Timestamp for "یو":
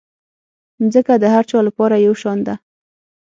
2.05-2.15